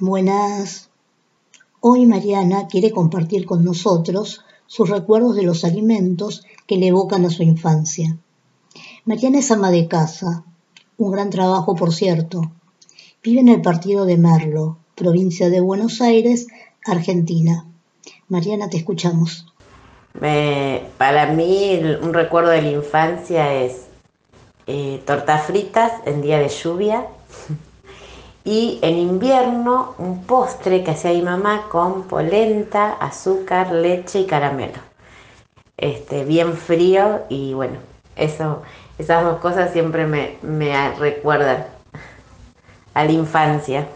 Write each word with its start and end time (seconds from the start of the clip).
Buenas. 0.00 0.90
Hoy 1.78 2.04
Mariana 2.04 2.66
quiere 2.66 2.90
compartir 2.90 3.46
con 3.46 3.64
nosotros 3.64 4.44
sus 4.66 4.90
recuerdos 4.90 5.36
de 5.36 5.44
los 5.44 5.64
alimentos 5.64 6.44
que 6.66 6.78
le 6.78 6.88
evocan 6.88 7.24
a 7.24 7.30
su 7.30 7.44
infancia. 7.44 8.18
Mariana 9.04 9.38
es 9.38 9.52
ama 9.52 9.70
de 9.70 9.86
casa, 9.86 10.42
un 10.98 11.12
gran 11.12 11.30
trabajo 11.30 11.76
por 11.76 11.94
cierto. 11.94 12.50
Vive 13.22 13.38
en 13.38 13.48
el 13.48 13.62
partido 13.62 14.04
de 14.04 14.18
Merlo, 14.18 14.78
provincia 14.96 15.48
de 15.48 15.60
Buenos 15.60 16.00
Aires, 16.00 16.48
Argentina. 16.84 17.64
Mariana, 18.26 18.68
te 18.68 18.78
escuchamos. 18.78 19.46
para 20.18 21.32
mí 21.32 21.80
un 22.02 22.12
recuerdo 22.14 22.50
de 22.50 22.62
la 22.62 22.70
infancia 22.72 23.54
es 23.62 23.82
eh, 24.66 25.00
tortas 25.06 25.46
fritas 25.46 25.92
en 26.04 26.20
día 26.20 26.40
de 26.40 26.48
lluvia 26.48 27.06
y 28.44 28.78
en 28.82 28.98
invierno 28.98 29.94
un 29.98 30.24
postre 30.24 30.84
que 30.84 30.90
hacía 30.90 31.12
mi 31.12 31.22
mamá 31.22 31.62
con 31.70 32.02
polenta, 32.02 32.92
azúcar, 32.92 33.72
leche 33.72 34.20
y 34.20 34.26
caramelo. 34.26 34.78
Este, 35.78 36.24
bien 36.24 36.54
frío 36.54 37.22
y 37.30 37.54
bueno, 37.54 37.78
eso, 38.16 38.62
esas 38.98 39.24
dos 39.24 39.38
cosas 39.40 39.72
siempre 39.72 40.06
me, 40.06 40.36
me 40.42 40.92
recuerdan 40.92 41.66
a 42.92 43.04
la 43.04 43.12
infancia. 43.12 43.88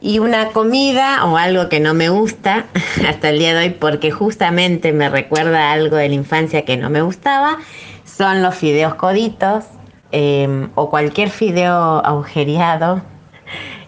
Y 0.00 0.18
una 0.18 0.48
comida 0.48 1.24
o 1.24 1.36
algo 1.36 1.68
que 1.68 1.80
no 1.80 1.94
me 1.94 2.08
gusta 2.10 2.66
hasta 3.08 3.30
el 3.30 3.38
día 3.38 3.54
de 3.54 3.66
hoy 3.66 3.70
porque 3.70 4.10
justamente 4.10 4.92
me 4.92 5.08
recuerda 5.08 5.72
algo 5.72 5.96
de 5.96 6.08
la 6.08 6.14
infancia 6.14 6.64
que 6.64 6.76
no 6.76 6.90
me 6.90 7.00
gustaba 7.00 7.58
son 8.04 8.42
los 8.42 8.54
fideos 8.54 8.96
coditos 8.96 9.64
em, 10.10 10.68
o 10.74 10.90
cualquier 10.90 11.30
fideo 11.30 12.04
agujereado 12.04 13.00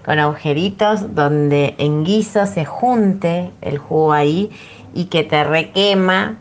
con 0.05 0.19
agujeritos 0.19 1.15
donde 1.15 1.75
en 1.79 2.05
guiso 2.05 2.47
se 2.47 2.65
junte 2.65 3.51
el 3.63 3.79
jugo 3.79 4.13
ahí 4.13 4.51
y 4.95 5.07
que 5.07 5.25
te 5.25 5.45
requema. 5.45 6.37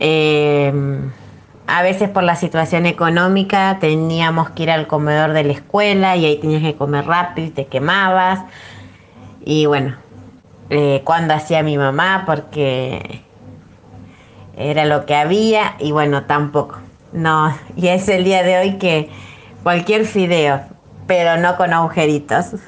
Em, 0.00 1.10
a 1.66 1.82
veces 1.82 2.08
por 2.08 2.22
la 2.22 2.36
situación 2.36 2.86
económica 2.86 3.78
teníamos 3.80 4.50
que 4.50 4.64
ir 4.64 4.70
al 4.70 4.86
comedor 4.86 5.32
de 5.32 5.44
la 5.44 5.52
escuela 5.52 6.16
y 6.16 6.26
ahí 6.26 6.36
tenías 6.38 6.62
que 6.62 6.74
comer 6.74 7.06
rápido 7.06 7.48
y 7.48 7.50
te 7.50 7.66
quemabas. 7.66 8.40
Y 9.44 9.66
bueno, 9.66 9.96
eh, 10.70 11.02
cuando 11.04 11.34
hacía 11.34 11.62
mi 11.62 11.78
mamá 11.78 12.24
porque 12.26 13.22
era 14.56 14.84
lo 14.84 15.06
que 15.06 15.14
había 15.14 15.74
y 15.78 15.92
bueno, 15.92 16.24
tampoco. 16.24 16.78
No, 17.12 17.56
y 17.76 17.88
es 17.88 18.08
el 18.08 18.24
día 18.24 18.42
de 18.42 18.58
hoy 18.58 18.72
que 18.78 19.08
cualquier 19.62 20.04
fideo, 20.04 20.60
pero 21.08 21.40
no 21.40 21.56
con 21.56 21.72
agujeritos. 21.72 22.60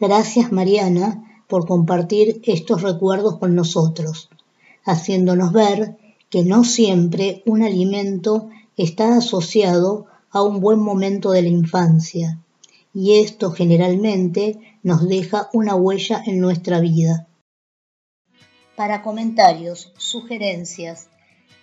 Gracias 0.00 0.50
Mariana 0.50 1.44
por 1.46 1.66
compartir 1.66 2.40
estos 2.44 2.82
recuerdos 2.82 3.38
con 3.38 3.54
nosotros, 3.54 4.30
haciéndonos 4.84 5.52
ver 5.52 5.98
que 6.30 6.44
no 6.44 6.64
siempre 6.64 7.42
un 7.44 7.62
alimento 7.62 8.48
está 8.76 9.18
asociado 9.18 10.06
a 10.30 10.42
un 10.42 10.60
buen 10.60 10.80
momento 10.80 11.30
de 11.30 11.42
la 11.42 11.48
infancia, 11.48 12.40
y 12.94 13.20
esto 13.20 13.52
generalmente 13.52 14.58
nos 14.82 15.06
deja 15.06 15.50
una 15.52 15.74
huella 15.74 16.22
en 16.24 16.40
nuestra 16.40 16.80
vida. 16.80 17.28
Para 18.76 19.02
comentarios, 19.02 19.92
sugerencias, 19.98 21.08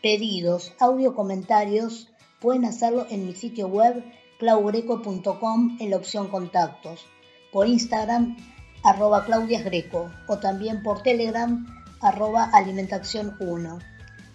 pedidos, 0.03 0.71
audio 0.79 1.15
comentarios, 1.15 2.09
pueden 2.39 2.65
hacerlo 2.65 3.07
en 3.09 3.25
mi 3.25 3.33
sitio 3.33 3.67
web 3.67 4.03
claugreco.com 4.39 5.77
en 5.81 5.89
la 5.89 5.97
opción 5.97 6.29
contactos, 6.29 7.05
por 7.51 7.67
Instagram 7.67 8.37
arroba 8.83 9.25
claudiasgreco 9.25 10.09
o 10.27 10.39
también 10.39 10.81
por 10.81 11.03
Telegram 11.03 11.67
arroba 12.01 12.45
alimentación 12.45 13.35
1. 13.39 13.79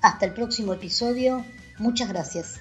Hasta 0.03 0.27
el 0.27 0.35
próximo 0.35 0.75
episodio, 0.75 1.43
muchas 1.79 2.11
gracias. 2.11 2.61